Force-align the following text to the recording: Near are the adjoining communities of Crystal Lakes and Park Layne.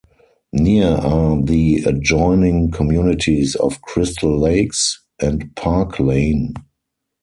Near 0.51 0.93
are 0.93 1.39
the 1.43 1.83
adjoining 1.85 2.71
communities 2.71 3.53
of 3.53 3.83
Crystal 3.83 4.35
Lakes 4.39 4.99
and 5.19 5.55
Park 5.55 5.99
Layne. 5.99 6.55